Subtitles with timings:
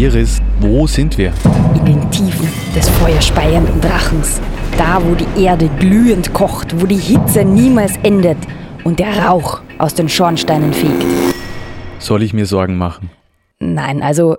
[0.00, 1.30] Iris, wo sind wir?
[1.74, 4.40] In den Tiefen des feuerspeienden Drachens.
[4.78, 8.38] Da, wo die Erde glühend kocht, wo die Hitze niemals endet
[8.82, 11.04] und der Rauch aus den Schornsteinen fegt.
[11.98, 13.10] Soll ich mir Sorgen machen?
[13.58, 14.38] Nein, also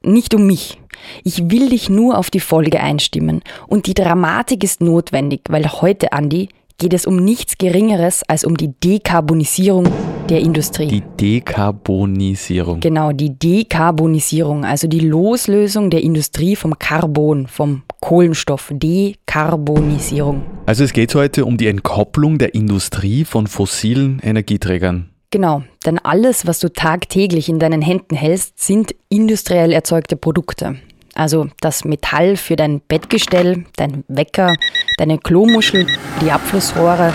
[0.00, 0.80] nicht um mich.
[1.24, 3.42] Ich will dich nur auf die Folge einstimmen.
[3.66, 6.48] Und die Dramatik ist notwendig, weil heute, Andi,
[6.82, 9.86] geht es um nichts Geringeres als um die Dekarbonisierung
[10.28, 10.88] der Industrie.
[10.88, 12.80] Die Dekarbonisierung.
[12.80, 18.72] Genau, die Dekarbonisierung, also die Loslösung der Industrie vom Carbon, vom Kohlenstoff.
[18.72, 20.42] Dekarbonisierung.
[20.66, 25.10] Also es geht heute um die Entkopplung der Industrie von fossilen Energieträgern.
[25.30, 30.78] Genau, denn alles, was du tagtäglich in deinen Händen hältst, sind industriell erzeugte Produkte.
[31.14, 34.54] Also das Metall für dein Bettgestell, dein Wecker,
[34.98, 35.86] deine Klomuschel,
[36.20, 37.12] die Abflussrohre,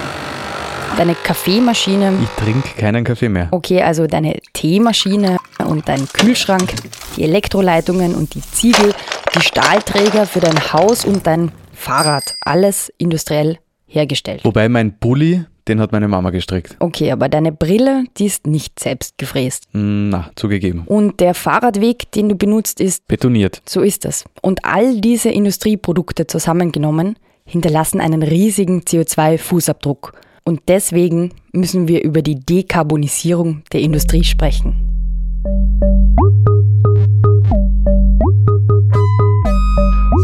[0.98, 2.14] deine Kaffeemaschine.
[2.22, 3.48] Ich trinke keinen Kaffee mehr.
[3.52, 6.74] Okay, also deine Teemaschine und dein Kühlschrank,
[7.16, 8.94] die Elektroleitungen und die Ziegel,
[9.36, 12.36] die Stahlträger für dein Haus und dein Fahrrad.
[12.42, 14.44] Alles industriell hergestellt.
[14.44, 16.76] Wobei mein Bulli, den hat meine Mama gestrickt.
[16.80, 19.68] Okay, aber deine Brille, die ist nicht selbst gefräst.
[19.74, 20.84] Na, zugegeben.
[20.86, 23.62] Und der Fahrradweg, den du benutzt, ist Betoniert.
[23.68, 24.26] So ist es.
[24.42, 30.14] Und all diese Industrieprodukte zusammengenommen hinterlassen einen riesigen CO2-Fußabdruck.
[30.44, 34.76] Und deswegen müssen wir über die Dekarbonisierung der Industrie sprechen.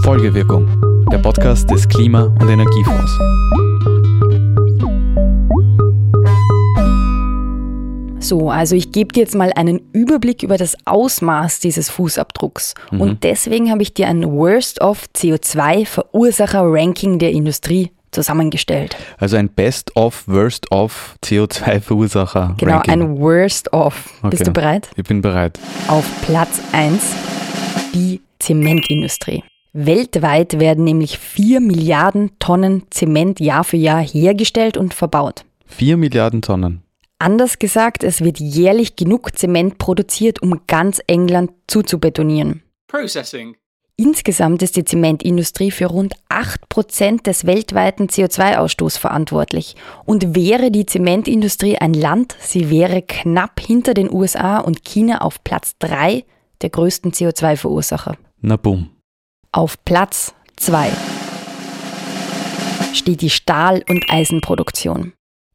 [0.03, 0.67] Folgewirkung.
[1.11, 3.72] Der Podcast des Klima- und Energiefonds.
[8.23, 12.73] So, also ich gebe dir jetzt mal einen Überblick über das Ausmaß dieses Fußabdrucks.
[12.91, 13.01] Mhm.
[13.01, 18.95] Und deswegen habe ich dir ein Worst of CO2-Verursacher-Ranking der Industrie zusammengestellt.
[19.17, 22.55] Also ein Best of, Worst of CO2-Verursacher.
[22.57, 22.93] Genau, Ranking.
[22.93, 24.09] ein Worst of.
[24.21, 24.43] Bist Okay.
[24.45, 24.89] du bereit?
[24.95, 25.59] Ich bin bereit.
[25.87, 27.01] Auf Platz 1
[27.93, 29.43] die Zementindustrie.
[29.73, 35.43] Weltweit werden nämlich 4 Milliarden Tonnen Zement Jahr für Jahr hergestellt und verbaut.
[35.65, 36.82] 4 Milliarden Tonnen.
[37.23, 42.63] Anders gesagt, es wird jährlich genug Zement produziert, um ganz England zuzubetonieren.
[42.89, 43.55] Processing.
[43.95, 49.77] Insgesamt ist die Zementindustrie für rund 8% des weltweiten CO2-Ausstoßes verantwortlich.
[50.03, 55.45] Und wäre die Zementindustrie ein Land, sie wäre knapp hinter den USA und China auf
[55.45, 56.25] Platz 3
[56.61, 58.17] der größten CO2-Verursacher.
[58.41, 58.89] Na boom.
[59.53, 60.89] Auf Platz 2
[62.93, 65.13] steht die Stahl- und Eisenproduktion.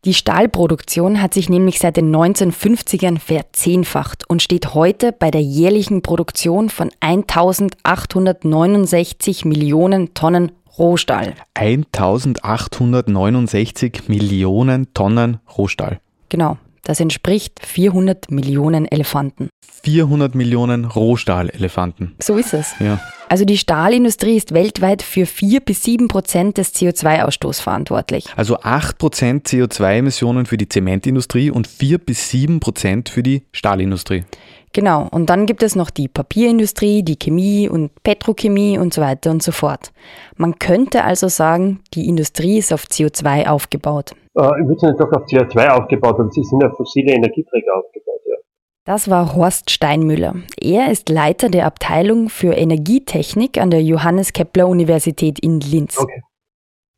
[0.08, 6.00] Die Stahlproduktion hat sich nämlich seit den 1950ern verzehnfacht und steht heute bei der jährlichen
[6.00, 11.34] Produktion von 1869 Millionen Tonnen Rohstahl.
[11.52, 16.00] 1869 Millionen Tonnen Rohstahl.
[16.30, 16.56] Genau,
[16.88, 19.50] das entspricht 400 Millionen Elefanten.
[19.82, 22.14] 400 Millionen Rohstahlelefanten.
[22.18, 22.74] So ist es.
[22.80, 22.98] Ja.
[23.28, 28.24] Also die Stahlindustrie ist weltweit für 4 bis 7 Prozent des CO2-Ausstoßes verantwortlich.
[28.36, 34.24] Also 8% CO2-Emissionen für die Zementindustrie und 4 bis 7% für die Stahlindustrie.
[34.72, 39.30] Genau, und dann gibt es noch die Papierindustrie, die Chemie und Petrochemie und so weiter
[39.30, 39.92] und so fort.
[40.36, 44.14] Man könnte also sagen, die Industrie ist auf CO2 aufgebaut.
[44.38, 47.76] Äh, ich würde es nicht doch auf CO2 aufgebaut, aber sie sind auf fossile Energieträger
[47.76, 48.36] aufgebaut, ja.
[48.84, 50.36] Das war Horst Steinmüller.
[50.60, 55.98] Er ist Leiter der Abteilung für Energietechnik an der Johannes Kepler Universität in Linz.
[55.98, 56.22] Okay.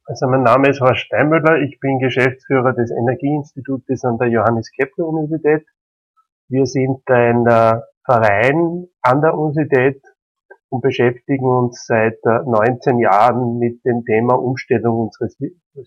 [0.05, 5.07] Also mein Name ist Horst Steinmüller, ich bin Geschäftsführer des Energieinstitutes an der Johannes Kepler
[5.07, 5.67] Universität.
[6.49, 10.03] Wir sind ein äh, Verein an der Universität
[10.69, 15.39] und beschäftigen uns seit äh, 19 Jahren mit dem Thema Umstellung unseres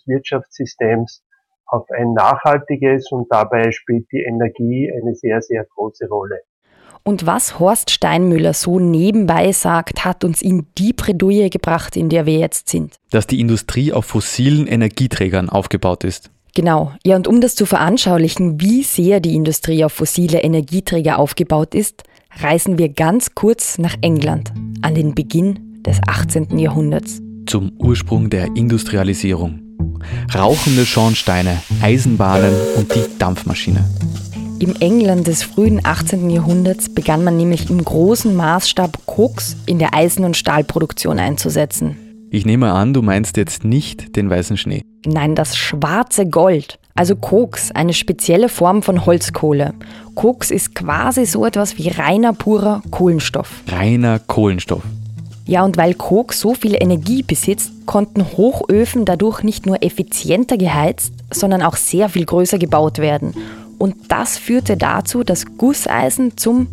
[0.05, 1.23] Wirtschaftssystems
[1.65, 6.39] auf ein nachhaltiges und dabei spielt die Energie eine sehr, sehr große Rolle.
[7.05, 12.25] Und was Horst Steinmüller so nebenbei sagt, hat uns in die Bredouille gebracht, in der
[12.25, 12.95] wir jetzt sind.
[13.11, 16.31] Dass die Industrie auf fossilen Energieträgern aufgebaut ist.
[16.55, 16.93] Genau.
[17.03, 22.03] Ja, und um das zu veranschaulichen, wie sehr die Industrie auf fossile Energieträger aufgebaut ist,
[22.39, 26.57] reisen wir ganz kurz nach England, an den Beginn des 18.
[26.57, 27.21] Jahrhunderts.
[27.47, 29.62] Zum Ursprung der Industrialisierung.
[30.33, 33.83] Rauchende Schornsteine, Eisenbahnen und die Dampfmaschine.
[34.59, 36.29] Im England des frühen 18.
[36.29, 41.97] Jahrhunderts begann man nämlich im großen Maßstab Koks in der Eisen- und Stahlproduktion einzusetzen.
[42.31, 44.83] Ich nehme an, du meinst jetzt nicht den weißen Schnee.
[45.05, 46.79] Nein, das schwarze Gold.
[46.95, 49.73] Also Koks, eine spezielle Form von Holzkohle.
[50.15, 53.63] Koks ist quasi so etwas wie reiner, purer Kohlenstoff.
[53.67, 54.83] Reiner Kohlenstoff.
[55.45, 61.13] Ja, und weil Koks so viel Energie besitzt, konnten Hochöfen dadurch nicht nur effizienter geheizt,
[61.31, 63.33] sondern auch sehr viel größer gebaut werden.
[63.77, 66.67] Und das führte dazu, dass Gusseisen zum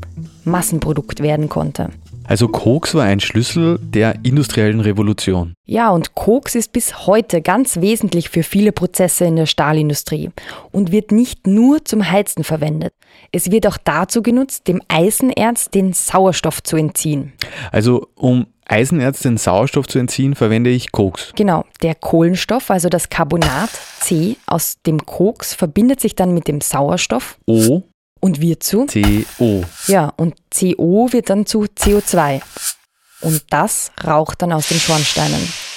[0.45, 1.91] Massenprodukt werden konnte.
[2.31, 5.55] Also Koks war ein Schlüssel der industriellen Revolution.
[5.67, 10.31] Ja, und Koks ist bis heute ganz wesentlich für viele Prozesse in der Stahlindustrie
[10.71, 12.93] und wird nicht nur zum Heizen verwendet.
[13.33, 17.33] Es wird auch dazu genutzt, dem Eisenerz den Sauerstoff zu entziehen.
[17.73, 21.33] Also um Eisenerz den Sauerstoff zu entziehen, verwende ich Koks.
[21.35, 23.71] Genau, der Kohlenstoff, also das Carbonat
[24.01, 27.83] C aus dem Koks, verbindet sich dann mit dem Sauerstoff O,
[28.21, 29.65] und wird zu CO.
[29.89, 32.41] Ja, und CO wird dann zu CO2.
[33.23, 35.70] Und das raucht dann aus den Schornsteinen.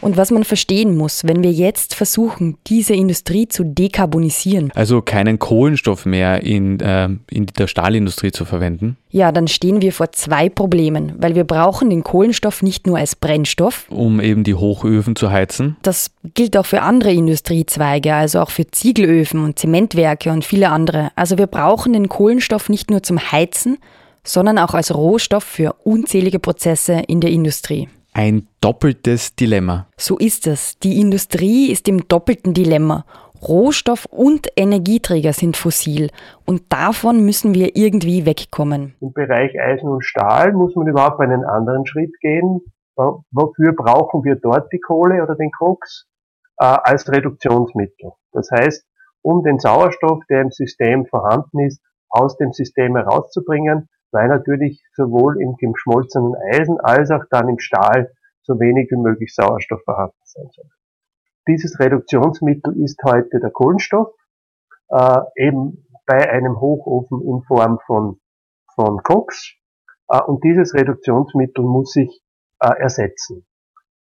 [0.00, 4.70] Und was man verstehen muss, wenn wir jetzt versuchen, diese Industrie zu dekarbonisieren.
[4.74, 8.96] Also keinen Kohlenstoff mehr in, äh, in der Stahlindustrie zu verwenden.
[9.10, 13.16] Ja, dann stehen wir vor zwei Problemen, weil wir brauchen den Kohlenstoff nicht nur als
[13.16, 13.86] Brennstoff.
[13.88, 15.76] Um eben die Hochöfen zu heizen.
[15.82, 21.10] Das gilt auch für andere Industriezweige, also auch für Ziegelöfen und Zementwerke und viele andere.
[21.16, 23.78] Also wir brauchen den Kohlenstoff nicht nur zum Heizen,
[24.22, 27.88] sondern auch als Rohstoff für unzählige Prozesse in der Industrie.
[28.18, 29.88] Ein doppeltes Dilemma.
[29.98, 30.78] So ist es.
[30.78, 33.04] Die Industrie ist im doppelten Dilemma.
[33.46, 36.08] Rohstoff und Energieträger sind fossil
[36.46, 38.94] und davon müssen wir irgendwie wegkommen.
[39.02, 42.62] Im Bereich Eisen und Stahl muss man überhaupt einen anderen Schritt gehen.
[42.94, 46.06] Wofür brauchen wir dort die Kohle oder den Koks?
[46.58, 48.12] Äh, als Reduktionsmittel.
[48.32, 48.86] Das heißt,
[49.20, 55.42] um den Sauerstoff, der im System vorhanden ist, aus dem System herauszubringen, weil natürlich sowohl
[55.42, 58.10] im geschmolzenen Eisen als auch dann im Stahl
[58.40, 60.70] so wenig wie möglich Sauerstoff vorhanden sein soll.
[61.46, 64.08] Dieses Reduktionsmittel ist heute der Kohlenstoff,
[64.88, 68.18] äh, eben bei einem Hochofen in Form von,
[68.74, 69.52] von Koks.
[70.08, 72.22] Äh, und dieses Reduktionsmittel muss sich
[72.60, 73.46] äh, ersetzen.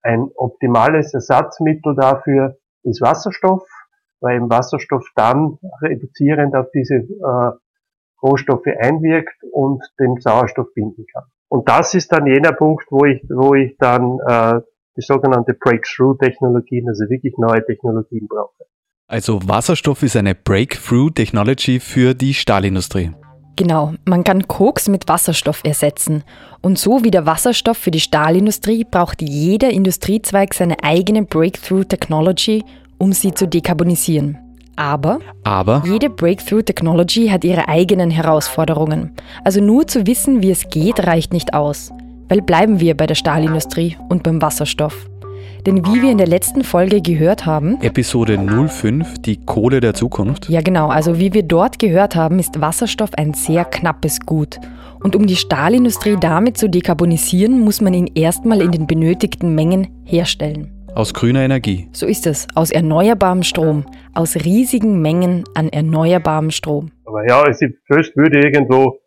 [0.02, 3.62] Ein optimales Ersatzmittel dafür ist Wasserstoff,
[4.20, 7.52] weil eben Wasserstoff dann reduzierend auf diese äh,
[8.22, 11.24] Rohstoffe einwirkt und den Sauerstoff binden kann.
[11.48, 14.60] Und das ist dann jener Punkt, wo ich, wo ich dann äh,
[14.96, 18.64] die sogenannte Breakthrough-Technologien, also wirklich neue Technologien brauche.
[19.08, 23.10] Also Wasserstoff ist eine Breakthrough-Technology für die Stahlindustrie.
[23.56, 26.22] Genau, man kann Koks mit Wasserstoff ersetzen.
[26.62, 32.64] Und so wie der Wasserstoff für die Stahlindustrie braucht jeder Industriezweig seine eigene Breakthrough Technology,
[32.98, 34.38] um sie zu dekarbonisieren.
[34.76, 39.12] Aber, Aber jede Breakthrough Technology hat ihre eigenen Herausforderungen.
[39.44, 41.92] Also nur zu wissen, wie es geht, reicht nicht aus.
[42.28, 45.10] Weil bleiben wir bei der Stahlindustrie und beim Wasserstoff.
[45.66, 50.48] Denn wie wir in der letzten Folge gehört haben, Episode 05, die Kohle der Zukunft.
[50.48, 54.58] Ja genau, also wie wir dort gehört haben, ist Wasserstoff ein sehr knappes Gut.
[55.02, 59.88] Und um die Stahlindustrie damit zu dekarbonisieren, muss man ihn erstmal in den benötigten Mengen
[60.04, 60.70] herstellen.
[60.94, 61.88] Aus grüner Energie.
[61.92, 66.90] So ist es, aus erneuerbarem Strom, aus riesigen Mengen an erneuerbarem Strom.
[67.04, 67.74] Aber ja, es ist
[68.16, 69.00] würde irgendwo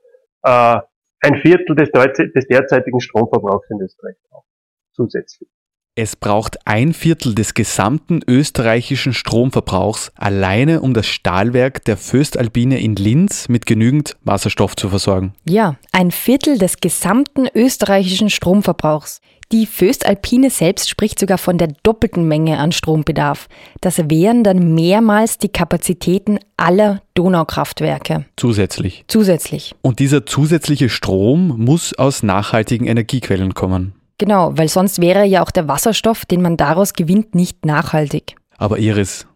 [0.44, 0.80] äh,
[1.22, 4.48] ein Viertel des, des derzeitigen Stromverbrauchs in Österreich brauchen.
[4.94, 5.50] Zusätzlich.
[5.96, 12.96] Es braucht ein Viertel des gesamten österreichischen Stromverbrauchs alleine, um das Stahlwerk der Föstalpine in
[12.96, 15.36] Linz mit genügend Wasserstoff zu versorgen.
[15.48, 19.22] Ja, ein Viertel des gesamten österreichischen Stromverbrauchs.
[19.52, 23.48] Die Föstalpine selbst spricht sogar von der doppelten Menge an Strombedarf.
[23.80, 28.26] Das wären dann mehrmals die Kapazitäten aller Donaukraftwerke.
[28.36, 29.06] Zusätzlich.
[29.08, 29.76] Zusätzlich.
[29.84, 33.94] Und dieser zusätzliche Strom muss aus nachhaltigen Energiequellen kommen.
[34.24, 38.38] Genau, weil sonst wäre ja auch der Wasserstoff, den man daraus gewinnt, nicht nachhaltig.
[38.58, 39.28] Aber Iris,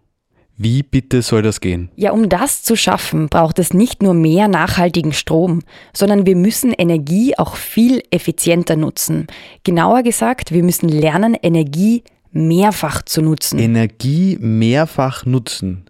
[0.55, 1.89] wie bitte soll das gehen?
[1.97, 5.59] Ja, um das zu schaffen, braucht es nicht nur mehr nachhaltigen Strom,
[5.91, 9.27] sondern wir müssen Energie auch viel effizienter nutzen.
[9.65, 13.59] Genauer gesagt, wir müssen lernen, Energie mehrfach zu nutzen.
[13.59, 15.83] Energie mehrfach nutzen.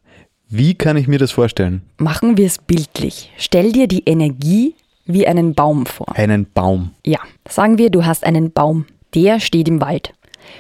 [0.50, 1.84] Wie kann ich mir das vorstellen?
[2.00, 3.32] Machen wir es bildlich.
[3.38, 4.74] Stell dir die Energie
[5.08, 6.16] wie einen Baum vor.
[6.16, 6.92] Einen Baum.
[7.06, 8.86] Ja, sagen wir, du hast einen Baum.
[9.16, 10.14] Der steht im Wald.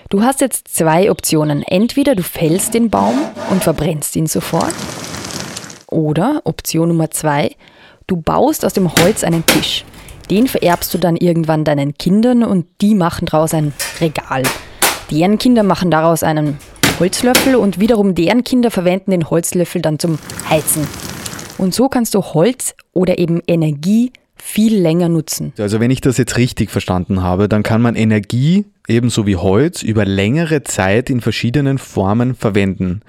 [0.09, 1.63] Du hast jetzt zwei Optionen.
[1.63, 3.15] Entweder du fällst den Baum
[3.51, 4.73] und verbrennst ihn sofort.
[5.87, 7.55] Oder Option Nummer zwei,
[8.07, 9.85] du baust aus dem Holz einen Tisch.
[10.29, 14.43] Den vererbst du dann irgendwann deinen Kindern und die machen daraus ein Regal.
[15.09, 16.57] Deren Kinder machen daraus einen
[16.99, 20.85] Holzlöffel und wiederum deren Kinder verwenden den Holzlöffel dann zum Heizen.
[21.57, 25.53] Und so kannst du Holz oder eben Energie viel länger nutzen.
[25.57, 29.83] Also wenn ich das jetzt richtig verstanden habe, dann kann man Energie ebenso wie Holz
[29.83, 33.01] über längere Zeit in verschiedenen Formen verwenden,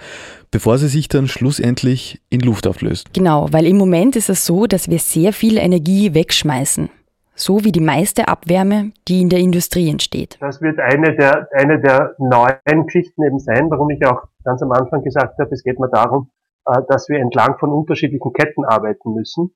[0.50, 3.12] bevor sie sich dann schlussendlich in Luft auflöst.
[3.14, 6.90] Genau, weil im Moment ist es so, dass wir sehr viel Energie wegschmeißen.
[7.34, 10.38] So wie die meiste Abwärme, die in der Industrie entsteht.
[10.40, 14.72] Das wird eine der, eine der neuen Geschichten eben sein, warum ich auch ganz am
[14.72, 16.30] Anfang gesagt habe, es geht mir darum,
[16.66, 19.54] äh, dass wir entlang von unterschiedlichen Ketten arbeiten müssen.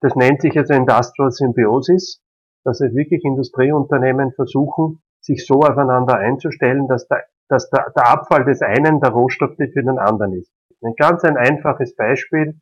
[0.00, 2.22] Das nennt sich also Industrial Symbiosis.
[2.64, 8.44] dass es wirklich Industrieunternehmen versuchen, sich so aufeinander einzustellen, dass der, dass der, der Abfall
[8.44, 10.52] des einen der Rohstoff für den anderen ist.
[10.82, 12.60] Ein ganz ein einfaches Beispiel.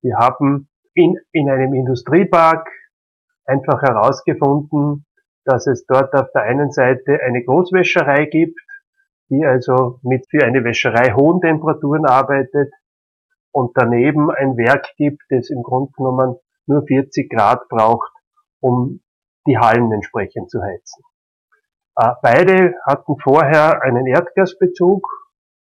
[0.00, 2.68] Wir haben in, in einem Industriepark
[3.44, 5.06] einfach herausgefunden,
[5.44, 8.60] dass es dort auf der einen Seite eine Großwäscherei gibt,
[9.30, 12.72] die also mit für eine Wäscherei hohen Temperaturen arbeitet
[13.50, 16.36] und daneben ein Werk gibt, das im Grunde genommen
[16.68, 18.12] nur 40 Grad braucht,
[18.60, 19.00] um
[19.46, 21.02] die Hallen entsprechend zu heizen.
[21.96, 25.04] Äh, beide hatten vorher einen Erdgasbezug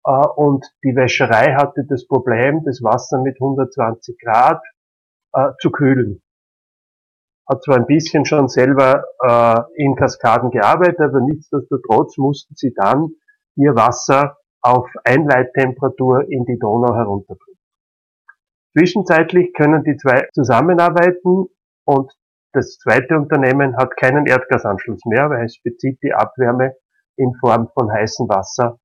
[0.05, 4.61] äh, und die Wäscherei hatte das Problem, das Wasser mit 120 Grad
[5.33, 6.23] äh, zu kühlen.
[7.49, 9.05] Hat zwar ein bisschen schon selber
[9.75, 13.09] in Kaskaden gearbeitet, aber nichtsdestotrotz mussten sie dann
[13.57, 17.48] ihr Wasser auf Einleittemperatur in die Donau herunterbringen.
[18.79, 21.47] Zwischenzeitlich können die zwei zusammenarbeiten
[21.85, 22.13] und
[22.53, 26.75] das zweite Unternehmen hat keinen Erdgasanschluss mehr, weil es bezieht die Abwärme
[27.17, 28.79] in Form von heißem Wasser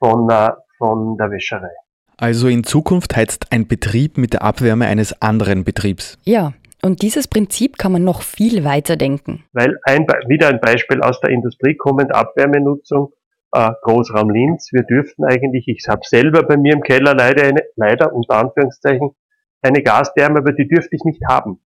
[0.00, 1.70] von, äh, von der Wäscherei.
[2.16, 6.18] Also in Zukunft heizt ein Betrieb mit der Abwärme eines anderen Betriebs.
[6.24, 6.52] Ja,
[6.82, 9.44] und dieses Prinzip kann man noch viel weiter denken.
[9.52, 13.12] Weil ein, wieder ein Beispiel aus der Industrie kommend, Abwärmenutzung,
[13.52, 14.70] äh, Großraum Linz.
[14.72, 19.14] Wir dürften eigentlich, ich habe selber bei mir im Keller leider, eine, leider unter Anführungszeichen,
[19.62, 21.60] eine Gastherme, aber die dürfte ich nicht haben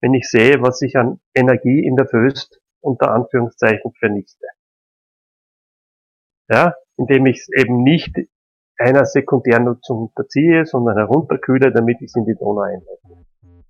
[0.00, 4.46] wenn ich sehe, was ich an Energie in der Föst unter Anführungszeichen vernichte.
[6.48, 8.16] Ja, indem ich es eben nicht
[8.78, 13.26] einer Sekundärnutzung unterziehe, sondern herunterkühle, damit ich es in die Donau einleite.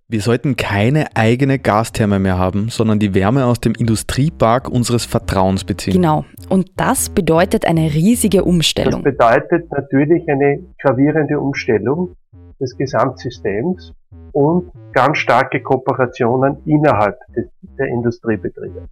[0.09, 5.62] Wir sollten keine eigene Gastherme mehr haben, sondern die Wärme aus dem Industriepark unseres Vertrauens
[5.62, 5.92] beziehen.
[5.92, 6.25] Genau.
[6.49, 9.04] Und das bedeutet eine riesige Umstellung.
[9.04, 12.16] Das bedeutet natürlich eine gravierende Umstellung
[12.60, 13.94] des Gesamtsystems
[14.32, 17.46] und ganz starke Kooperationen innerhalb des,
[17.78, 18.88] der Industriebetriebe.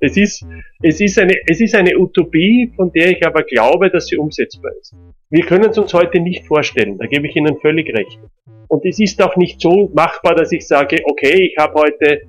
[0.00, 0.46] Es ist,
[0.82, 4.72] es, ist eine, es ist eine Utopie, von der ich aber glaube, dass sie umsetzbar
[4.80, 4.94] ist.
[5.30, 8.18] Wir können es uns heute nicht vorstellen, da gebe ich Ihnen völlig recht.
[8.68, 12.22] Und es ist auch nicht so machbar, dass ich sage, okay, ich habe heute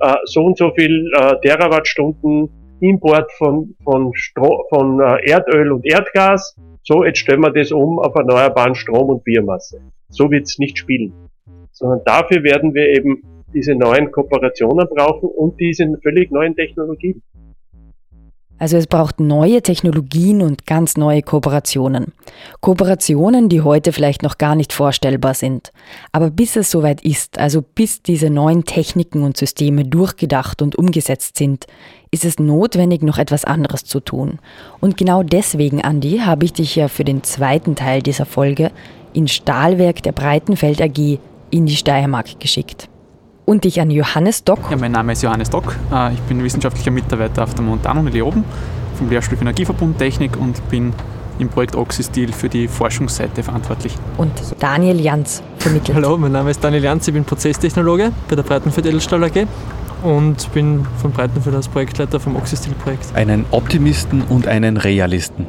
[0.00, 2.50] äh, so und so viel äh, Terawattstunden
[2.80, 6.56] Import von, von, Stro von äh, Erdöl und Erdgas.
[6.88, 9.80] So, jetzt stellen wir das um auf erneuerbaren Strom und Biomasse.
[10.08, 11.12] So wird es nicht spielen
[11.76, 17.22] sondern dafür werden wir eben diese neuen Kooperationen brauchen und diese völlig neuen Technologien.
[18.58, 22.12] Also es braucht neue Technologien und ganz neue Kooperationen.
[22.60, 25.72] Kooperationen, die heute vielleicht noch gar nicht vorstellbar sind.
[26.12, 31.36] Aber bis es soweit ist, also bis diese neuen Techniken und Systeme durchgedacht und umgesetzt
[31.36, 31.66] sind,
[32.10, 34.38] ist es notwendig, noch etwas anderes zu tun.
[34.80, 38.70] Und genau deswegen, Andi, habe ich dich ja für den zweiten Teil dieser Folge
[39.12, 41.18] in Stahlwerk der Breitenfeld AG
[41.50, 42.88] in die Steiermark geschickt.
[43.46, 44.58] Und dich an Johannes Dock.
[44.70, 45.76] Ja, mein Name ist Johannes Dock.
[45.92, 48.44] Äh, ich bin wissenschaftlicher Mitarbeiter auf der Montanuni oben
[48.96, 50.92] vom Lehrstuhl für Energieverbundtechnik und bin
[51.38, 53.94] im Projekt Oxystil für die Forschungsseite verantwortlich.
[54.16, 55.96] Und Daniel Janz vermittelt.
[55.96, 59.46] Hallo, mein Name ist Daniel Janz, ich bin Prozesstechnologe bei der Breitenfeld Edelstahl AG
[60.02, 63.14] und bin von Breitenfeld als Projektleiter vom Oxystil-Projekt.
[63.14, 65.46] Einen Optimisten und einen Realisten.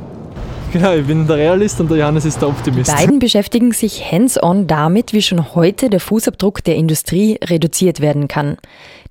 [0.74, 2.92] Genau, ich bin der Realist und der Johannes ist der Optimist.
[2.92, 8.28] Die beiden beschäftigen sich hands-on damit, wie schon heute der Fußabdruck der Industrie reduziert werden
[8.28, 8.58] kann.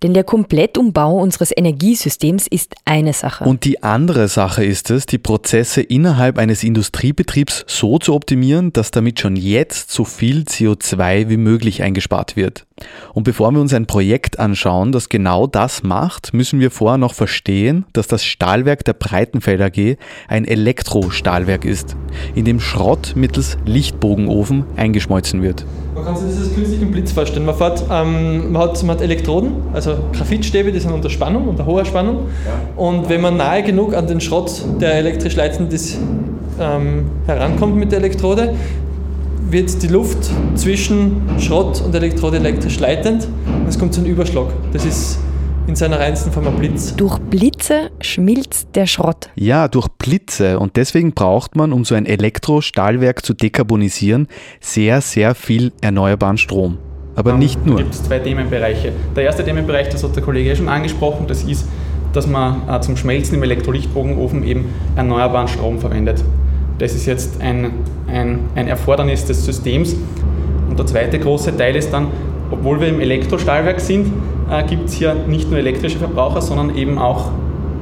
[0.03, 3.45] Denn der Komplettumbau unseres Energiesystems ist eine Sache.
[3.45, 8.91] Und die andere Sache ist es, die Prozesse innerhalb eines Industriebetriebs so zu optimieren, dass
[8.91, 12.67] damit schon jetzt so viel CO2 wie möglich eingespart wird.
[13.15, 17.15] Und bevor wir uns ein Projekt anschauen, das genau das macht, müssen wir vorher noch
[17.15, 19.97] verstehen, dass das Stahlwerk der Breitenfeld AG
[20.29, 21.97] ein Elektrostahlwerk ist,
[22.35, 25.65] in dem Schrott mittels Lichtbogenofen eingeschmolzen wird.
[25.95, 27.47] Man kann sich das als künstlichen Blitz vorstellen.
[27.47, 31.65] Man, fährt, ähm, man, hat, man hat Elektroden, also Graphitstäbe, die sind unter Spannung, unter
[31.65, 32.27] hoher Spannung.
[32.45, 32.83] Ja.
[32.83, 35.99] Und wenn man nahe genug an den Schrott, der elektrisch leitend ist,
[36.61, 38.55] ähm, herankommt mit der Elektrode,
[39.49, 44.49] wird die Luft zwischen Schrott und Elektrode elektrisch leitend und es kommt zu einem Überschlag.
[44.73, 45.19] Das ist
[45.67, 46.95] in seiner reinsten Form ein Blitz.
[46.97, 49.31] Durch Blitze schmilzt der Schrott.
[49.35, 50.59] Ja, durch Blitze.
[50.59, 54.29] Und deswegen braucht man, um so ein Elektrostahlwerk zu dekarbonisieren,
[54.61, 56.79] sehr, sehr viel erneuerbaren Strom.
[57.17, 57.81] Aber um, nicht nur.
[57.81, 58.93] Es gibt zwei Themenbereiche.
[59.17, 61.67] Der erste Themenbereich, das hat der Kollege schon angesprochen, das ist,
[62.13, 66.23] dass man äh, zum Schmelzen im Elektrolichtbogenofen eben erneuerbaren Strom verwendet.
[66.79, 67.73] Das ist jetzt ein,
[68.07, 69.97] ein, ein Erfordernis des Systems.
[70.69, 72.09] Und der zweite große Teil ist dann,
[72.51, 74.13] obwohl wir im Elektrostahlwerk sind,
[74.51, 77.31] äh, gibt es hier nicht nur elektrische Verbraucher, sondern eben auch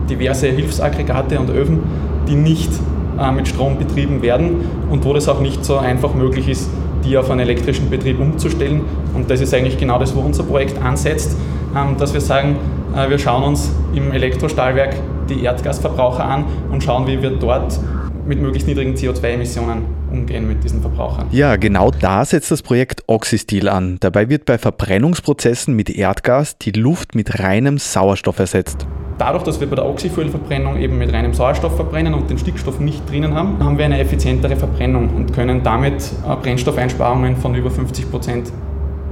[0.08, 1.80] diverse Hilfsaggregate und Öfen,
[2.28, 2.70] die nicht
[3.18, 4.56] äh, mit Strom betrieben werden
[4.90, 6.70] und wo das auch nicht so einfach möglich ist,
[7.04, 8.82] die auf einen elektrischen Betrieb umzustellen.
[9.14, 11.36] Und das ist eigentlich genau das, wo unser Projekt ansetzt,
[11.76, 12.56] ähm, dass wir sagen,
[12.94, 14.96] Äh, wir schauen uns im Elektrostahlwerk
[15.28, 17.78] die Erdgasverbraucher an und schauen, wie wir dort
[18.26, 21.26] mit möglichst niedrigen CO2-Emissionen umgehen mit diesen Verbrauchern.
[21.30, 23.98] Ja, genau da setzt das Projekt Oxystil an.
[24.00, 28.86] Dabei wird bei Verbrennungsprozessen mit Erdgas die Luft mit reinem Sauerstoff ersetzt.
[29.18, 33.08] Dadurch, dass wir bei der Oxyfuelverbrennung eben mit reinem Sauerstoff verbrennen und den Stickstoff nicht
[33.08, 38.10] drinnen haben, haben wir eine effizientere Verbrennung und können damit äh, Brennstoffeinsparungen von über 50
[38.10, 38.52] Prozent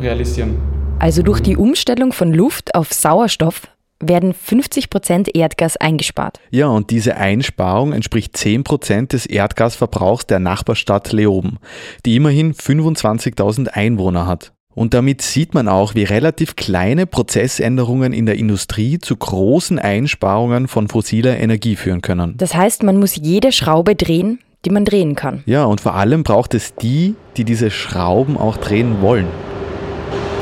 [0.01, 0.57] realisieren.
[0.99, 3.63] Also durch die Umstellung von Luft auf Sauerstoff
[4.03, 6.41] werden 50 Prozent Erdgas eingespart.
[6.51, 11.59] Ja, und diese Einsparung entspricht 10 Prozent des Erdgasverbrauchs der Nachbarstadt Leoben,
[12.05, 14.53] die immerhin 25.000 Einwohner hat.
[14.75, 20.67] Und damit sieht man auch, wie relativ kleine Prozessänderungen in der Industrie zu großen Einsparungen
[20.67, 22.35] von fossiler Energie führen können.
[22.39, 25.43] Das heißt, man muss jede Schraube drehen, die man drehen kann.
[25.45, 29.27] Ja, und vor allem braucht es die, die diese Schrauben auch drehen wollen.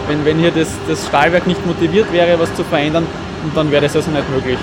[0.06, 3.06] Wenn, wenn hier das, das Stahlwerk nicht motiviert wäre, was zu verändern,
[3.54, 4.58] dann wäre es also nicht möglich,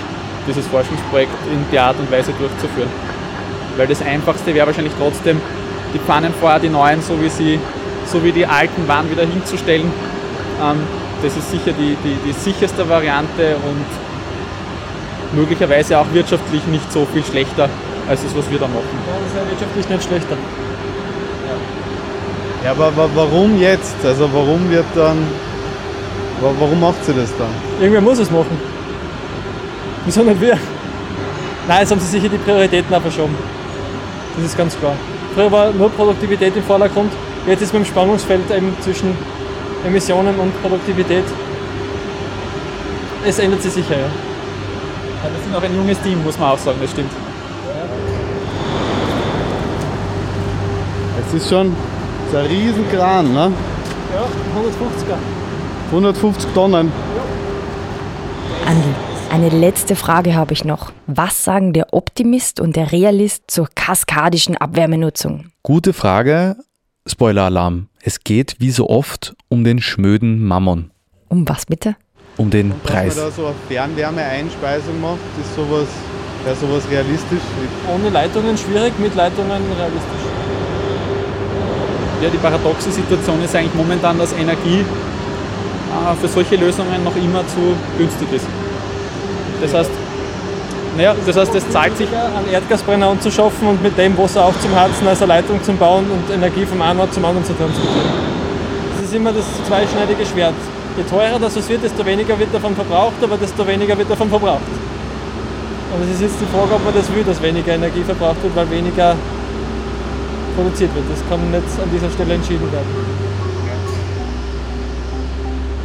[0.48, 2.89] dieses Forschungsprojekt in der Art und Weise durchzuführen.
[3.75, 5.39] Weil das Einfachste wäre wahrscheinlich trotzdem,
[5.93, 7.60] die Pfannen vorher, die neuen, so wie sie
[8.12, 9.91] so wie die alten waren, wieder hinzustellen.
[10.63, 10.77] Ähm,
[11.22, 17.24] das ist sicher die, die, die sicherste Variante und möglicherweise auch wirtschaftlich nicht so viel
[17.24, 17.67] schlechter
[18.07, 18.86] als das, was wir da machen.
[19.07, 20.38] Ja, das ist ja wirtschaftlich nicht schlechter.
[22.63, 23.96] Ja, aber wa- warum jetzt?
[24.05, 25.17] Also warum wird dann,
[26.41, 27.50] warum macht sie das dann?
[27.79, 28.58] Irgendwer muss es machen.
[30.06, 30.58] Wieso nicht wir?
[31.67, 33.36] Nein, jetzt haben sie sicher die Prioritäten auch verschoben.
[34.36, 34.94] Das ist ganz klar.
[35.34, 37.12] Früher war nur Produktivität im Vordergrund,
[37.46, 39.15] jetzt ist mit dem Spannungsfeld eben zwischen
[39.86, 41.25] Emissionen und Produktivität.
[43.25, 43.98] Es ändert sich sicher, ja.
[43.98, 47.12] Ja, wir sind auch ein junges Team, muss man auch sagen, das stimmt.
[51.27, 51.75] Es ist schon
[52.32, 53.51] das ist ein Riesenkran, ne?
[54.13, 55.17] Ja, 150er.
[55.91, 56.91] 150 Tonnen.
[58.65, 58.89] Andi,
[59.32, 60.92] eine letzte Frage habe ich noch.
[61.07, 65.46] Was sagen der Optimist und der Realist zur kaskadischen Abwärmenutzung?
[65.64, 66.57] Gute Frage.
[67.05, 67.88] Spoiler-Alarm.
[68.01, 70.92] Es geht wie so oft um den schnöden Mammon,
[71.29, 71.96] Um was bitte?
[72.35, 73.16] um den Preis.
[73.16, 75.88] man da so eine Fernwärmeeinspeisung macht, ist sowas,
[76.44, 77.40] wäre sowas realistisch.
[77.92, 80.24] Ohne Leitungen schwierig, mit Leitungen realistisch.
[82.22, 84.83] Ja, die paradoxe Situation ist eigentlich momentan, dass Energie
[86.20, 88.46] für solche Lösungen noch immer zu günstig ist.
[89.62, 89.92] Das heißt,
[90.98, 95.22] naja, das heißt, es zahlt sich einen Erdgasbrenner anzuschaffen und mit dem Wasser aufzuheizen, als
[95.22, 98.10] eine Leitung zu bauen und Energie vom einen Ort zum anderen zu transportieren.
[98.96, 100.55] Das ist immer das zweischneidige Schwert.
[100.98, 104.62] Je teurer das wird, desto weniger wird davon verbraucht, aber desto weniger wird davon verbraucht.
[105.94, 108.55] Und es ist jetzt die Frage, ob man das will, dass weniger Energie verbraucht wird,
[108.55, 109.16] weil weniger
[110.55, 111.05] produziert wird.
[111.12, 113.26] Das kann nicht an dieser Stelle entschieden werden.